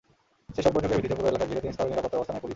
সেসব 0.55 0.71
বৈঠকের 0.75 0.95
ভিত্তিতে 0.97 1.15
পুরো 1.17 1.29
এলাকা 1.31 1.45
ঘিরে 1.49 1.63
তিন 1.63 1.71
স্তরের 1.75 1.89
নিরাপত্তাব্যবস্থা 1.91 2.33
নেয় 2.33 2.41
পুলিশ। 2.43 2.49